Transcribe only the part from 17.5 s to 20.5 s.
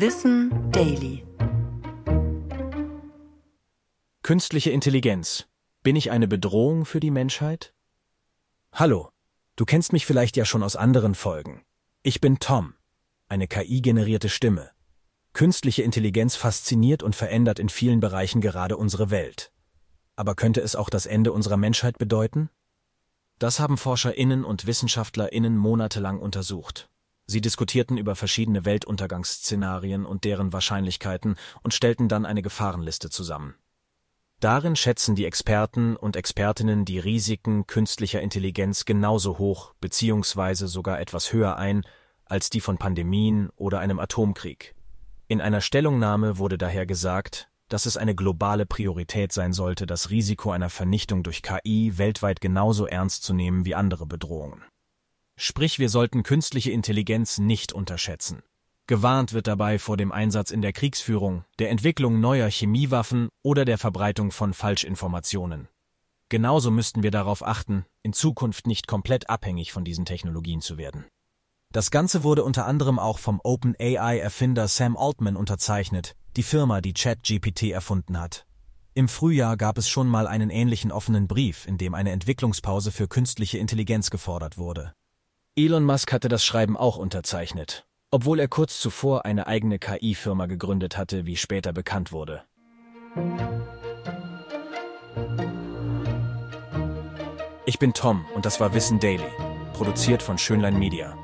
in vielen Bereichen gerade unsere Welt. Aber